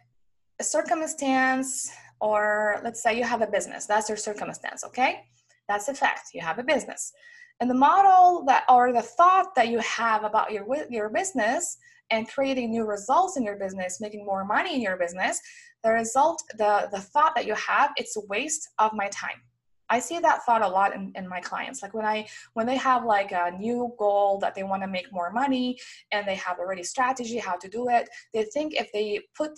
[0.60, 3.86] a circumstance, or let's say you have a business.
[3.86, 5.26] That's your circumstance, okay?
[5.68, 6.30] That's a fact.
[6.34, 7.12] You have a business.
[7.60, 11.78] And the model that, or the thought that you have about your, your business
[12.12, 15.40] and creating new results in your business, making more money in your business,
[15.84, 19.42] the result, the, the thought that you have, it's a waste of my time.
[19.90, 21.84] I see that thought a lot in, in my clients.
[21.84, 25.14] Like when I when they have like a new goal that they want to make
[25.14, 25.78] more money
[26.12, 29.52] and they have already strategy how to do it, they think if they put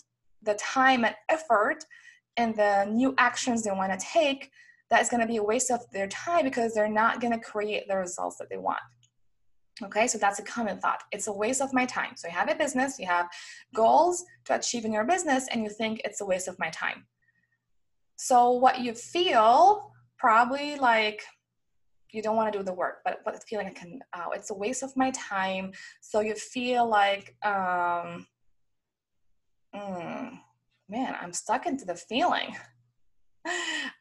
[0.44, 1.86] the time and effort
[2.36, 4.52] and the new actions they want to take,
[4.90, 7.88] that's going to be a waste of their time because they're not going to create
[7.88, 8.80] the results that they want.
[9.84, 11.04] Okay, so that's a common thought.
[11.12, 12.16] It's a waste of my time.
[12.16, 13.28] So you have a business, you have
[13.76, 17.06] goals to achieve in your business, and you think it's a waste of my time.
[18.16, 21.22] So what you feel probably like
[22.12, 24.82] you don't want to do the work, but but feeling can, oh, it's a waste
[24.82, 25.72] of my time.
[26.02, 28.26] So you feel like, um,
[29.76, 30.40] mm,
[30.90, 32.56] man, I'm stuck into the feeling.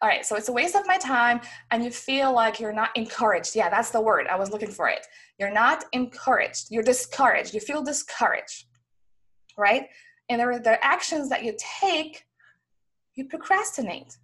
[0.02, 2.96] All right, so it's a waste of my time, and you feel like you're not
[2.96, 3.54] encouraged.
[3.54, 4.26] Yeah, that's the word.
[4.26, 5.06] I was looking for it.
[5.38, 6.66] You're not encouraged.
[6.70, 7.54] You're discouraged.
[7.54, 8.66] You feel discouraged,
[9.56, 9.86] right?
[10.28, 12.24] And there are the actions that you take,
[13.14, 14.16] you procrastinate.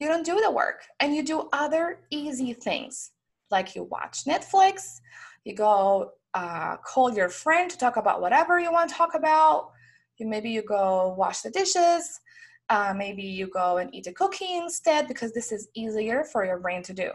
[0.00, 3.12] You don't do the work, and you do other easy things,
[3.50, 5.00] like you watch Netflix,
[5.44, 9.70] you go uh, call your friend to talk about whatever you want to talk about.
[10.18, 12.20] You maybe you go wash the dishes
[12.68, 16.58] uh, maybe you go and eat a cookie instead because this is easier for your
[16.58, 17.10] brain to do.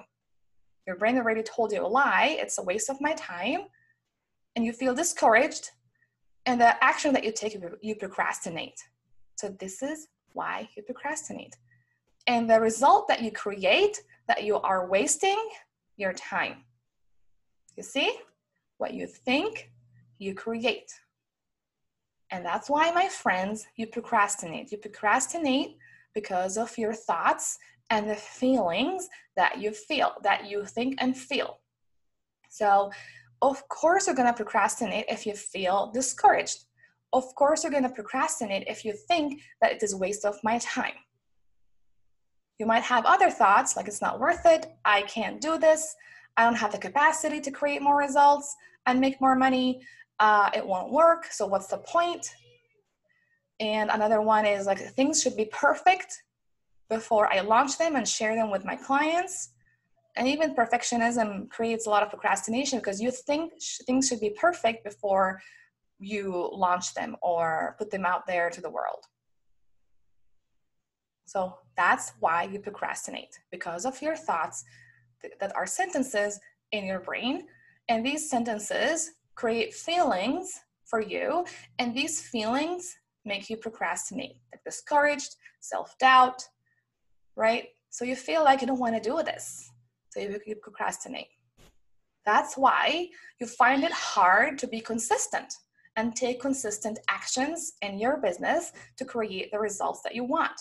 [0.88, 3.62] Your brain already told you a lie, it's a waste of my time,
[4.56, 5.70] and you feel discouraged,
[6.46, 8.80] and the action that you take, you procrastinate.
[9.36, 11.56] So, this is why you procrastinate.
[12.28, 15.50] And the result that you create, that you are wasting
[15.98, 16.64] your time.
[17.76, 18.18] You see?
[18.78, 19.72] What you think,
[20.18, 20.92] you create.
[22.32, 24.72] And that's why, my friends, you procrastinate.
[24.72, 25.78] You procrastinate
[26.14, 27.58] because of your thoughts
[27.90, 31.60] and the feelings that you feel, that you think and feel.
[32.50, 32.92] So,
[33.42, 36.66] of course, you're going to procrastinate if you feel discouraged.
[37.14, 40.60] Of course, you're going to procrastinate if you think that it is waste of my
[40.60, 40.94] time.
[42.60, 45.96] You might have other thoughts like it's not worth it, I can't do this,
[46.38, 49.82] I don't have the capacity to create more results and make more money,
[50.22, 51.26] uh, it won't work.
[51.26, 52.34] So what's the point?
[53.60, 56.24] And another one is like things should be perfect
[56.90, 59.50] before I launch them and share them with my clients.
[60.16, 64.30] And even perfectionism creates a lot of procrastination because you think sh- things should be
[64.30, 65.42] perfect before
[66.00, 69.06] you launch them or put them out there to the world.
[71.26, 74.66] So that's why you procrastinate because of your thoughts
[75.22, 76.40] th- that are sentences
[76.72, 77.48] in your brain.
[77.88, 81.46] And these sentences create feelings for you,
[81.80, 86.44] and these feelings make you procrastinate, like discouraged, self doubt,
[87.36, 87.70] right?
[87.90, 89.72] So you feel like you don't want to do this,
[90.10, 91.28] so you, you procrastinate.
[92.26, 95.54] That's why you find it hard to be consistent
[95.96, 100.60] and take consistent actions in your business to create the results that you want.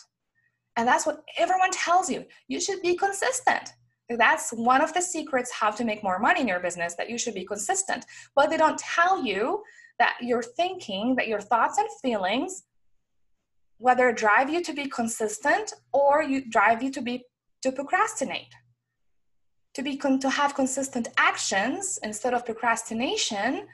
[0.77, 2.25] And that's what everyone tells you.
[2.49, 3.75] You should be consistent.
[4.17, 7.17] That's one of the secrets how to make more money in your business that you
[7.17, 8.05] should be consistent.
[8.35, 9.63] But they don't tell you
[9.99, 12.65] that your thinking, that your thoughts and feelings,
[13.79, 17.25] whether drive you to be consistent or you drive you to be
[17.63, 18.53] to procrastinate.
[19.75, 23.69] To be con- to have consistent actions instead of procrastination,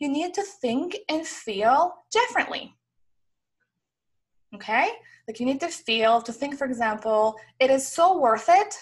[0.00, 2.74] you need to think and feel differently.
[4.54, 4.90] Okay?
[5.28, 8.74] Like you need to feel, to think, for example, it is so worth it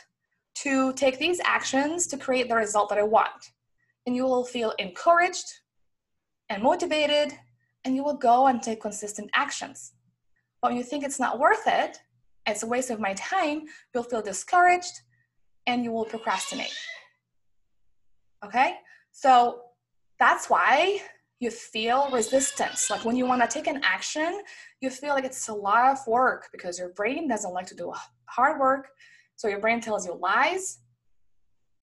[0.62, 3.52] to take these actions to create the result that I want.
[4.06, 5.46] And you will feel encouraged
[6.48, 7.34] and motivated,
[7.84, 9.92] and you will go and take consistent actions.
[10.60, 11.98] But when you think it's not worth it,
[12.46, 15.02] it's a waste of my time, you'll feel discouraged
[15.66, 16.74] and you will procrastinate.
[18.44, 18.76] Okay?
[19.12, 19.62] So
[20.18, 21.00] that's why
[21.40, 22.90] you feel resistance.
[22.90, 24.40] Like when you want to take an action,
[24.80, 27.92] you feel like it's a lot of work because your brain doesn't like to do
[28.26, 28.88] hard work
[29.38, 30.80] so your brain tells you lies,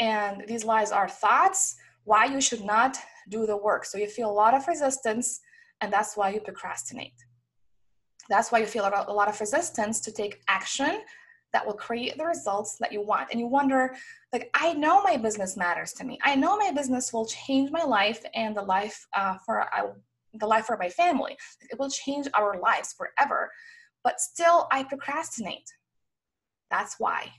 [0.02, 2.98] and these lies are thoughts why you should not
[3.30, 3.86] do the work.
[3.86, 5.40] So you feel a lot of resistance,
[5.80, 7.16] and that's why you procrastinate.
[8.28, 11.00] That's why you feel a lot of resistance to take action
[11.54, 13.30] that will create the results that you want.
[13.32, 13.96] And you wonder,
[14.34, 16.20] like, I know my business matters to me.
[16.24, 19.94] I know my business will change my life and the life uh, for uh,
[20.34, 21.38] the life for my family.
[21.72, 23.50] It will change our lives forever.
[24.04, 25.72] But still, I procrastinate.
[26.70, 27.32] That's why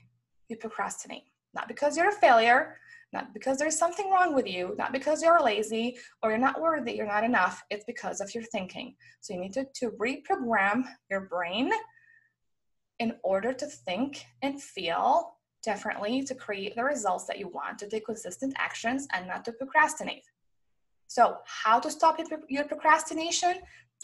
[0.49, 1.23] you procrastinate.
[1.53, 2.77] Not because you're a failure,
[3.13, 6.93] not because there's something wrong with you, not because you're lazy or you're not worthy,
[6.93, 7.63] you're not enough.
[7.69, 8.95] It's because of your thinking.
[9.21, 11.71] So you need to, to reprogram your brain
[12.99, 17.87] in order to think and feel differently to create the results that you want, to
[17.87, 20.23] take consistent actions and not to procrastinate.
[21.07, 23.55] So, how to stop your procrastination?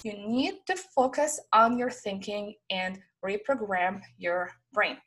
[0.04, 4.98] You need to focus on your thinking and reprogram your brain.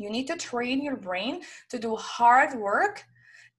[0.00, 3.04] You need to train your brain to do hard work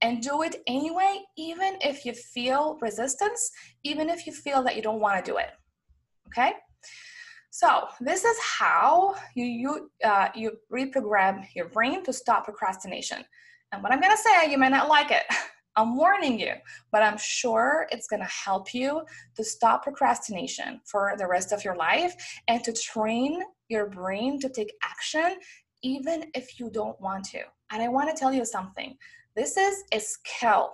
[0.02, 3.52] and do it anyway, even if you feel resistance,
[3.84, 5.52] even if you feel that you don't want to do it.
[6.28, 6.54] Okay?
[7.52, 13.24] So this is how you you uh, you reprogram your brain to stop procrastination.
[13.72, 15.24] And what I'm gonna say, you may not like it.
[15.78, 16.54] I'm warning you,
[16.92, 19.04] but I'm sure it's gonna help you
[19.36, 22.14] to stop procrastination for the rest of your life
[22.48, 25.38] and to train your brain to take action
[25.84, 27.42] even if you don't want to.
[27.72, 28.98] And I want to tell you something.
[29.36, 30.74] This is a skill.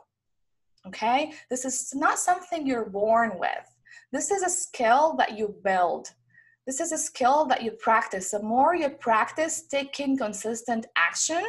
[0.88, 1.34] Okay?
[1.50, 3.66] This is not something you're born with.
[4.12, 6.10] This is a skill that you build
[6.68, 8.32] this is a skill that you practice.
[8.32, 11.42] The more you practice taking consistent action,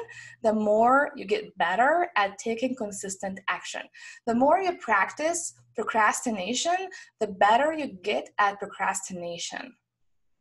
[0.44, 3.82] the more you get better at taking consistent action.
[4.28, 6.76] The more you practice procrastination,
[7.18, 9.74] the better you get at procrastination.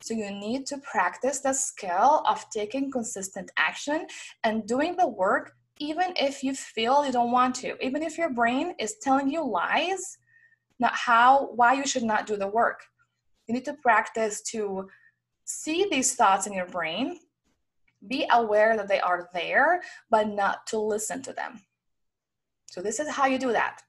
[0.02, 4.08] So you need to practice the skill of taking consistent action
[4.44, 8.30] and doing the work even if you feel you don't want to, even if your
[8.30, 10.18] brain is telling you lies,
[10.80, 12.82] not how why you should not do the work.
[13.48, 14.90] You need to practice to
[15.46, 17.20] see these thoughts in your brain,
[18.08, 21.62] be aware that they are there, but not to listen to them.
[22.70, 23.82] So, this is how you do that.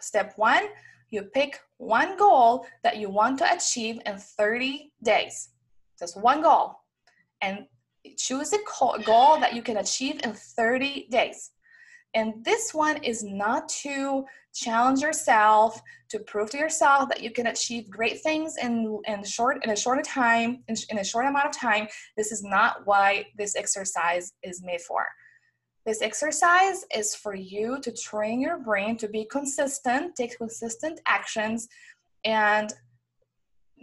[0.00, 0.68] Step one,
[1.10, 5.50] you pick one goal that you want to achieve in 30 days.
[5.98, 6.80] Just one goal.
[7.40, 7.66] And
[8.16, 8.58] choose a
[9.04, 11.50] goal that you can achieve in 30 days.
[12.14, 17.48] And this one is not to challenge yourself, to prove to yourself that you can
[17.48, 21.46] achieve great things in, in short in a short time, in, in a short amount
[21.46, 21.88] of time.
[22.16, 25.06] This is not why this exercise is made for.
[25.86, 31.68] This exercise is for you to train your brain to be consistent, take consistent actions,
[32.24, 32.72] and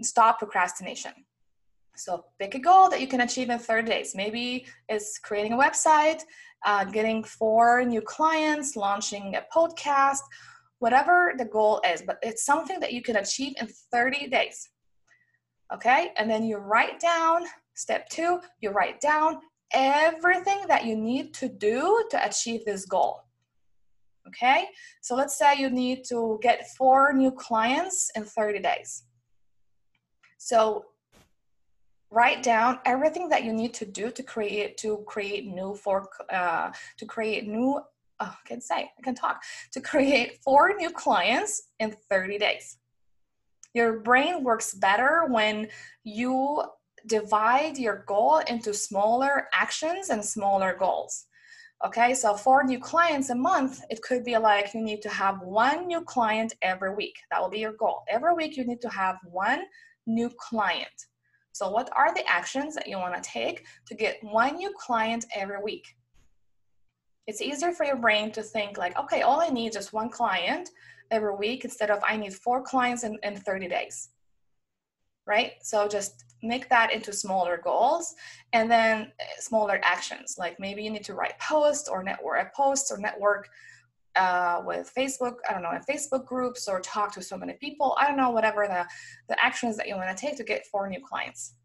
[0.01, 1.13] stop procrastination.
[1.95, 4.15] So pick a goal that you can achieve in 30 days.
[4.15, 6.23] Maybe it's creating a website,
[6.65, 10.23] uh, getting four new clients, launching a podcast,
[10.79, 14.69] whatever the goal is, but it's something that you can achieve in 30 days.
[15.73, 19.39] Okay, and then you write down step two, you write down
[19.73, 23.23] everything that you need to do to achieve this goal.
[24.27, 24.67] Okay,
[25.01, 29.03] so let's say you need to get four new clients in 30 days.
[30.37, 30.85] So
[32.09, 36.71] write down everything that you need to do to create to create new for uh,
[36.97, 37.81] to create new
[38.19, 42.77] oh, I can say I can talk to create four new clients in 30 days.
[43.73, 45.67] Your brain works better when
[46.03, 46.63] you
[47.05, 51.25] divide your goal into smaller actions and smaller goals.
[51.85, 55.41] Okay, so four new clients a month, it could be like you need to have
[55.41, 57.15] one new client every week.
[57.29, 58.03] That will be your goal.
[58.09, 59.63] Every week, you need to have one
[60.07, 60.87] new client.
[61.51, 65.25] So, what are the actions that you want to take to get one new client
[65.35, 65.85] every week?
[67.27, 70.69] It's easier for your brain to think, like, okay, all I need is one client
[71.11, 74.09] every week instead of I need four clients in, in 30 days.
[75.27, 75.53] Right?
[75.61, 78.13] So, just make that into smaller goals
[78.51, 80.35] and then eh, smaller actions.
[80.37, 83.49] Like maybe you need to write posts or network a post or network
[84.15, 87.95] uh, with Facebook, I don't know, in Facebook groups or talk to so many people.
[87.99, 88.85] I don't know, whatever the,
[89.29, 91.55] the actions that you want to take to get four new clients.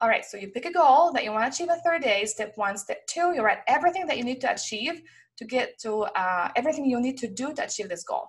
[0.00, 2.30] All right, so you pick a goal that you want to achieve in 30 days.
[2.32, 5.02] Step one, step two, you write everything that you need to achieve
[5.36, 8.28] to get to uh, everything you need to do to achieve this goal.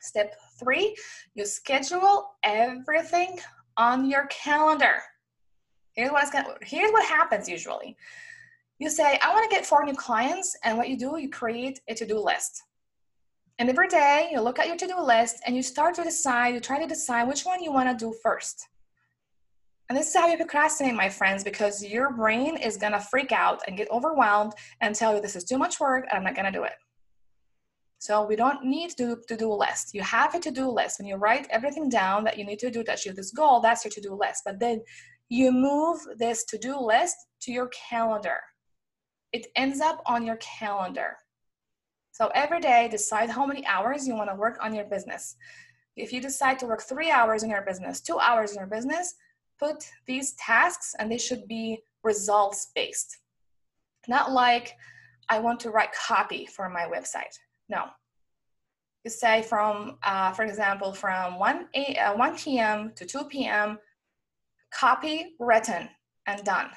[0.00, 0.96] Step three,
[1.34, 3.38] you schedule everything
[3.76, 4.96] on your calendar.
[5.92, 7.96] Here's what, gonna, here's what happens usually
[8.80, 10.56] you say, I want to get four new clients.
[10.64, 12.62] And what you do, you create a to do list.
[13.58, 16.54] And every day you look at your to do list and you start to decide,
[16.54, 18.66] you try to decide which one you want to do first.
[19.90, 23.32] And this is how you procrastinate, my friends, because your brain is going to freak
[23.32, 26.34] out and get overwhelmed and tell you this is too much work and I'm not
[26.34, 26.72] going to do it.
[28.00, 29.94] So we don't need to, to do a list.
[29.94, 30.98] You have a to-do list.
[30.98, 33.84] When you write everything down that you need to do to achieve this goal, that's
[33.84, 34.42] your to-do list.
[34.44, 34.82] But then
[35.28, 38.40] you move this to-do list to your calendar
[39.32, 41.16] it ends up on your calendar.
[42.12, 45.36] So every day, decide how many hours you want to work on your business.
[45.96, 49.14] If you decide to work three hours in your business, two hours in your business,
[49.58, 53.18] put these tasks and they should be results based.
[54.08, 54.74] Not like
[55.28, 57.36] I want to write copy for my website.
[57.70, 57.84] No.
[59.04, 62.92] You say from, uh, for example, from 1, a, uh, 1 p.m.
[62.96, 63.78] to 2 p.m.,
[64.74, 65.88] copy written
[66.26, 66.68] and done.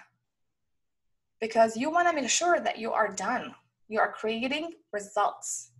[1.41, 3.53] Because you want to make sure that you are done.
[3.89, 5.71] You are creating results.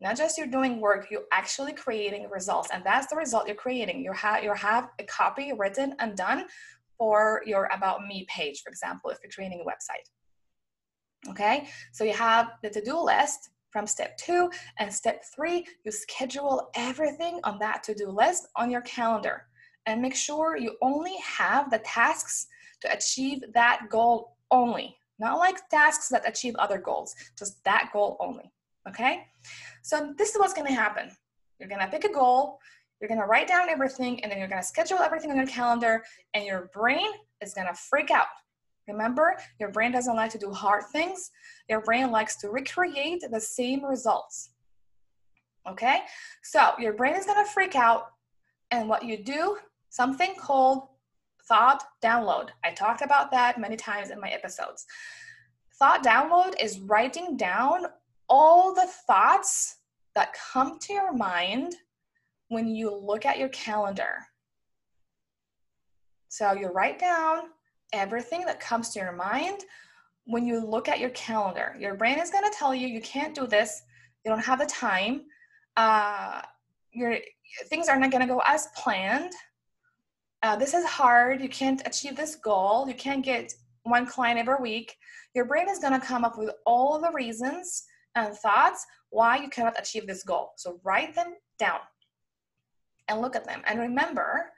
[0.00, 2.68] Not just you're doing work, you're actually creating results.
[2.70, 4.04] And that's the result you're creating.
[4.04, 6.44] You have you have a copy written and done
[6.98, 11.30] for your about me page, for example, if you're creating a website.
[11.30, 16.70] Okay, so you have the to-do list from step two and step three, you schedule
[16.74, 19.46] everything on that to-do list on your calendar
[19.86, 22.46] and make sure you only have the tasks
[22.80, 24.96] to achieve that goal only.
[25.18, 28.52] Not like tasks that achieve other goals, just that goal only.
[28.88, 29.26] Okay?
[29.82, 31.10] So this is what's gonna happen.
[31.58, 32.58] You're gonna pick a goal,
[33.00, 36.02] you're gonna write down everything, and then you're gonna schedule everything on your calendar,
[36.34, 37.08] and your brain
[37.40, 38.26] is gonna freak out.
[38.88, 41.30] Remember, your brain doesn't like to do hard things.
[41.68, 44.50] Your brain likes to recreate the same results.
[45.68, 46.00] Okay?
[46.42, 48.12] So your brain is gonna freak out,
[48.70, 49.58] and what you do,
[49.88, 50.88] something called
[51.48, 52.48] thought download.
[52.64, 54.86] I talked about that many times in my episodes.
[55.78, 57.86] Thought download is writing down
[58.28, 59.76] all the thoughts
[60.14, 61.76] that come to your mind
[62.48, 64.26] when you look at your calendar.
[66.28, 67.50] So you write down
[67.96, 69.64] everything that comes to your mind
[70.24, 71.74] when you look at your calendar.
[71.78, 73.82] Your brain is going to tell you you can't do this,
[74.24, 75.22] you don't have the time,
[75.76, 76.42] uh,
[76.92, 77.18] your
[77.66, 79.32] things are not going to go as planned.
[80.42, 81.40] Uh, this is hard.
[81.40, 82.86] You can't achieve this goal.
[82.88, 83.52] You can't get
[83.84, 84.96] one client every week.
[85.34, 87.84] Your brain is going to come up with all the reasons
[88.14, 90.52] and thoughts why you cannot achieve this goal.
[90.56, 91.80] So write them down
[93.08, 93.62] and look at them.
[93.66, 94.50] And remember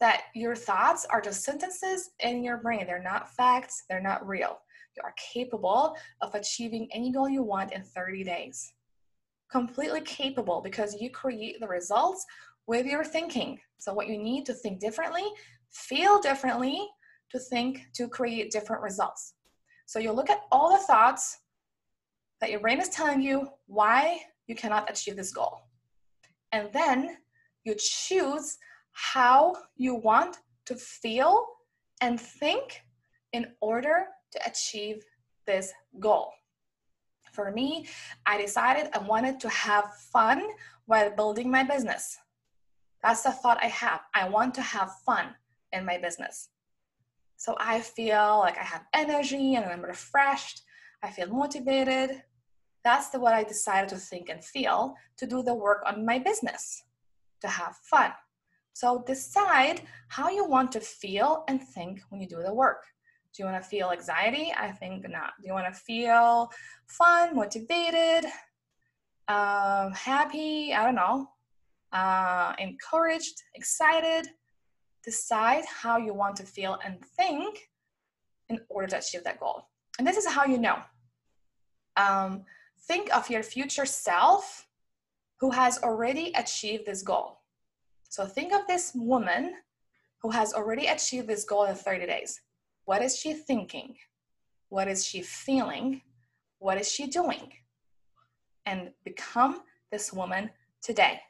[0.00, 2.86] that your thoughts are just sentences in your brain.
[2.86, 4.58] They're not facts, they're not real.
[4.96, 8.72] You are capable of achieving any goal you want in 30 days.
[9.50, 12.24] Completely capable because you create the results
[12.66, 13.58] with your thinking.
[13.78, 15.24] So, what you need to think differently,
[15.70, 16.86] feel differently
[17.30, 19.34] to think to create different results.
[19.86, 21.38] So, you look at all the thoughts
[22.40, 25.60] that your brain is telling you why you cannot achieve this goal.
[26.52, 27.16] And then
[27.64, 28.58] you choose
[28.98, 31.46] how you want to feel
[32.00, 32.82] and think
[33.32, 35.04] in order to achieve
[35.46, 36.32] this goal.
[37.32, 37.86] For me,
[38.26, 40.42] I decided I wanted to have fun
[40.86, 42.18] while building my business.
[43.00, 44.00] That's the thought I have.
[44.14, 45.26] I want to have fun
[45.72, 46.48] in my business.
[47.36, 50.62] So I feel like I have energy and I'm refreshed.
[51.04, 52.20] I feel motivated.
[52.82, 56.18] That's the what I decided to think and feel to do the work on my
[56.18, 56.82] business,
[57.42, 58.10] to have fun.
[58.78, 62.84] So decide how you want to feel and think when you do the work.
[63.34, 64.54] Do you want to feel anxiety?
[64.56, 65.32] I think not.
[65.40, 66.48] Do you want to feel
[66.86, 68.30] fun, motivated,
[69.26, 70.72] um, happy?
[70.72, 71.28] I don't know.
[71.90, 74.30] Uh, encouraged, excited.
[75.04, 77.58] Decide how you want to feel and think
[78.48, 79.66] in order to achieve that goal.
[79.98, 80.78] And this is how you know.
[81.96, 82.44] Um,
[82.86, 84.68] think of your future self
[85.40, 87.37] who has already achieved this goal.
[88.08, 89.54] So think of this woman
[90.20, 92.40] who has already achieved this goal in 30 days.
[92.84, 93.96] What is she thinking?
[94.68, 96.02] What is she feeling?
[96.58, 97.52] What is she doing?
[98.66, 100.50] And become this woman
[100.82, 101.20] today.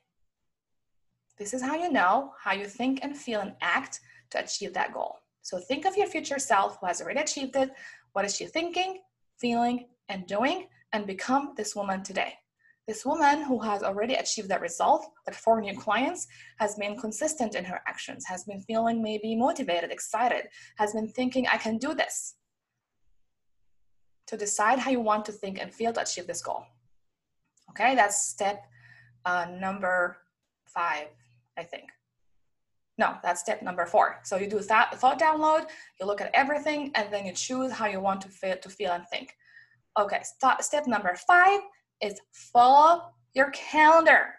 [1.37, 4.01] This is how you know how you think and feel and act
[4.31, 5.18] to achieve that goal.
[5.43, 7.70] So think of your future self who has already achieved it.
[8.12, 9.01] What is she thinking,
[9.37, 10.66] feeling, and doing?
[10.93, 12.35] And become this woman today.
[12.89, 16.26] This woman who has already achieved that result, like four new clients,
[16.59, 21.47] has been consistent in her actions, has been feeling maybe motivated, excited, has been thinking,
[21.47, 22.36] I can do this.
[24.28, 26.64] To decide how you want to think and feel to achieve this goal.
[27.70, 28.64] Okay, that's step
[29.26, 30.16] uh, number
[30.64, 31.09] five,
[31.59, 31.91] I think.
[32.97, 34.20] No, that's step number four.
[34.24, 35.66] So you do that thought download,
[36.01, 38.93] you look at everything, and then you choose how you want to feel, to feel
[38.93, 39.36] and think.
[39.99, 40.22] Okay,
[40.61, 41.61] step number five
[42.03, 44.34] is follow your calendar,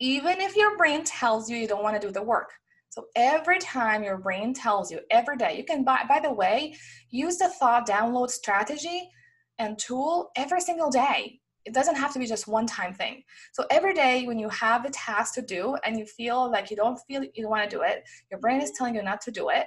[0.00, 2.52] even if your brain tells you you don't want to do the work.
[2.90, 6.76] So every time your brain tells you, every day, you can, by, by the way,
[7.10, 9.10] use the thought download strategy
[9.58, 11.40] and tool every single day.
[11.64, 13.24] It doesn't have to be just one time thing.
[13.52, 16.76] So every day when you have a task to do and you feel like you
[16.76, 19.48] don't feel you want to do it, your brain is telling you not to do
[19.48, 19.66] it,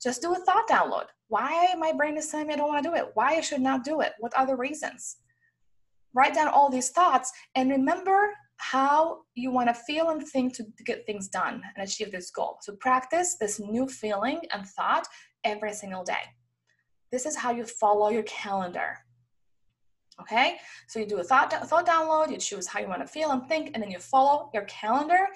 [0.00, 1.06] just do a thought download.
[1.28, 3.10] Why my brain is telling me I don't want to do it?
[3.14, 4.12] Why I should not do it?
[4.20, 5.16] What are the reasons?
[6.14, 10.64] Write down all these thoughts and remember how you want to feel and think to
[10.84, 12.58] get things done and achieve this goal.
[12.60, 15.06] So practice this new feeling and thought
[15.44, 16.24] every single day.
[17.12, 18.98] This is how you follow your calendar.
[20.20, 20.56] Okay,
[20.88, 23.46] so you do a thought, thought download, you choose how you want to feel and
[23.46, 25.28] think, and then you follow your calendar,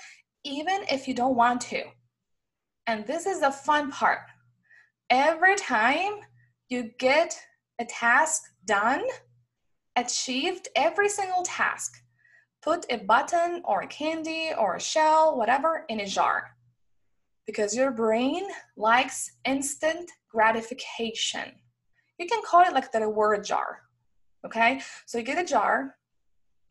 [0.44, 1.84] even if you don't want to.
[2.88, 4.18] And this is the fun part.
[5.08, 6.14] Every time
[6.68, 7.40] you get
[7.80, 9.04] a task done,
[9.96, 12.02] achieved every single task,
[12.62, 16.56] put a button or a candy or a shell, whatever, in a jar.
[17.46, 18.44] Because your brain
[18.76, 21.52] likes instant gratification.
[22.18, 23.80] You can call it like the word jar.
[24.46, 24.80] Okay?
[25.06, 25.96] So you get a jar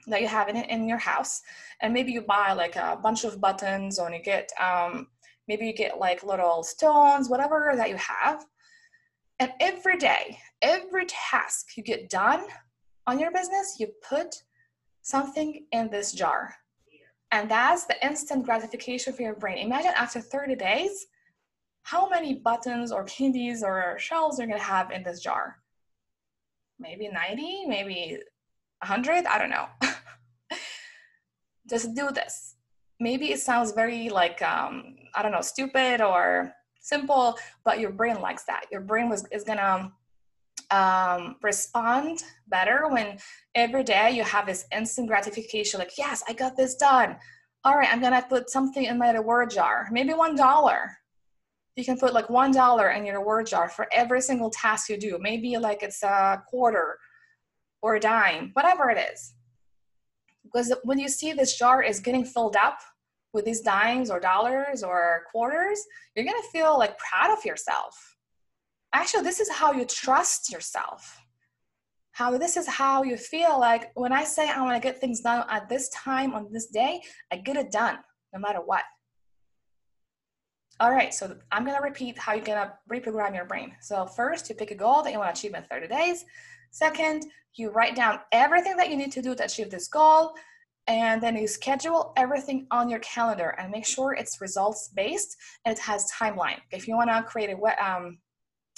[0.07, 1.41] that you have in, in your house,
[1.81, 5.07] and maybe you buy like a bunch of buttons, or you get um,
[5.47, 8.45] maybe you get like little stones, whatever that you have.
[9.39, 12.41] And every day, every task you get done
[13.07, 14.43] on your business, you put
[15.01, 16.55] something in this jar.
[17.31, 19.57] And that's the instant gratification for your brain.
[19.57, 21.07] Imagine after 30 days,
[21.83, 25.57] how many buttons or candies or shells you're gonna have in this jar.
[26.79, 28.19] Maybe 90, maybe
[28.79, 29.67] 100, I don't know.
[31.69, 32.55] Just do this.
[32.99, 38.19] Maybe it sounds very like, um, I don't know, stupid or simple, but your brain
[38.19, 38.65] likes that.
[38.71, 39.91] Your brain was, is gonna
[40.71, 43.17] um, respond better when
[43.55, 47.17] every day you have this instant gratification like yes i got this done.
[47.63, 49.87] All right i'm gonna put something in my word jar.
[49.91, 50.97] Maybe one dollar.
[51.75, 54.97] You can put like one dollar in your word jar for every single task you
[54.97, 55.17] do.
[55.19, 56.97] Maybe like it's a quarter
[57.81, 59.33] or a dime whatever it is.
[60.43, 62.79] Because when you see this jar is getting filled up
[63.33, 65.81] with these dimes or dollars or quarters
[66.15, 68.17] you're gonna feel like proud of yourself
[68.93, 71.19] actually this is how you trust yourself.
[72.13, 75.21] How this is how you feel like when i say i want to get things
[75.21, 77.97] done at this time on this day i get it done
[78.33, 78.83] no matter what.
[80.79, 83.73] All right so i'm going to repeat how you're going to reprogram your brain.
[83.81, 86.25] So first you pick a goal that you want to achieve in 30 days.
[86.71, 87.25] Second
[87.55, 90.33] you write down everything that you need to do to achieve this goal
[90.87, 95.75] and then you schedule everything on your calendar and make sure it's results based and
[95.75, 96.57] it has timeline.
[96.71, 98.17] If you want to create a um,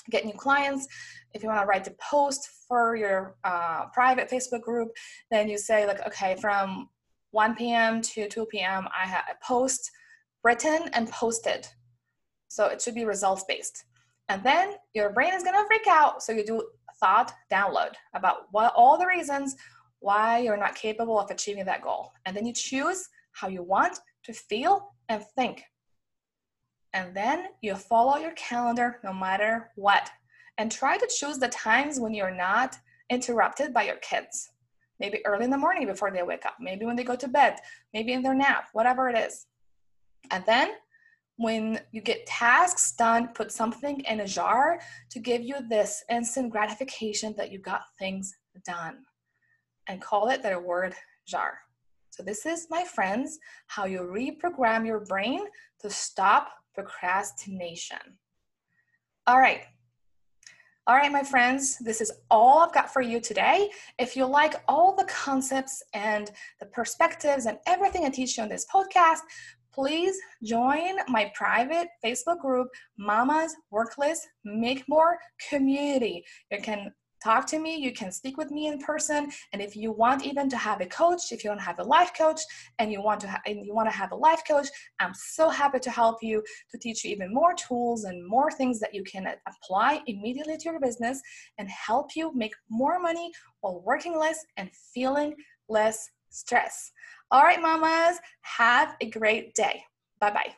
[0.09, 0.87] get new clients.
[1.33, 4.91] If you want to write the post for your uh, private Facebook group,
[5.31, 6.89] then you say like, okay, from
[7.31, 8.01] 1 p.m.
[8.01, 8.87] to 2 p.m.
[8.95, 9.89] I have a post
[10.43, 11.67] written and posted.
[12.47, 13.85] So it should be results based.
[14.29, 16.21] And then your brain is gonna freak out.
[16.21, 16.63] So you do
[16.99, 19.55] thought download about what all the reasons
[19.99, 22.11] why you're not capable of achieving that goal.
[22.25, 25.63] And then you choose how you want to feel and think
[26.93, 30.09] and then you follow your calendar no matter what.
[30.57, 32.77] And try to choose the times when you're not
[33.09, 34.51] interrupted by your kids.
[34.99, 37.57] Maybe early in the morning before they wake up, maybe when they go to bed,
[37.93, 39.47] maybe in their nap, whatever it is.
[40.29, 40.73] And then
[41.37, 44.79] when you get tasks done, put something in a jar
[45.09, 48.35] to give you this instant gratification that you got things
[48.65, 48.97] done.
[49.87, 50.93] And call it the word
[51.27, 51.57] jar.
[52.11, 55.41] So, this is, my friends, how you reprogram your brain
[55.81, 57.97] to stop procrastination.
[59.27, 59.61] All right.
[60.85, 63.69] All right, my friends, this is all I've got for you today.
[63.97, 68.49] If you like all the concepts and the perspectives and everything I teach you on
[68.49, 69.21] this podcast,
[69.73, 72.67] please join my private Facebook group,
[72.97, 75.17] Mama's Workless Make More
[75.49, 76.25] Community.
[76.51, 76.91] You can
[77.23, 77.75] talk to me.
[77.75, 79.31] You can speak with me in person.
[79.51, 82.11] And if you want even to have a coach, if you don't have a life
[82.17, 82.41] coach
[82.79, 84.67] and you want to ha- and you want to have a life coach,
[84.99, 88.79] I'm so happy to help you to teach you even more tools and more things
[88.79, 91.21] that you can apply immediately to your business
[91.57, 95.35] and help you make more money while working less and feeling
[95.69, 96.91] less stress.
[97.31, 99.83] All right, mamas, have a great day.
[100.19, 100.53] Bye bye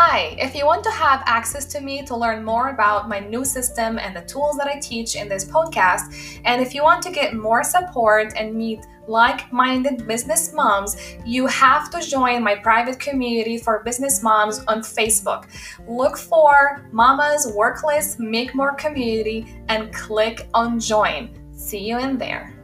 [0.00, 3.44] Hi, if you want to have access to me to learn more about my new
[3.44, 7.10] system and the tools that I teach in this podcast, and if you want to
[7.10, 10.96] get more support and meet like minded business moms,
[11.26, 15.46] you have to join my private community for business moms on Facebook.
[15.88, 21.30] Look for Mamas Work Less Make More Community and click on join.
[21.56, 22.57] See you in there.